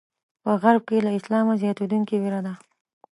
په 0.43 0.51
غرب 0.61 0.83
کې 0.89 0.97
له 1.05 1.11
اسلامه 1.19 1.53
زیاتېدونکې 1.61 2.15
وېره 2.21 2.41
ده. 2.45 2.53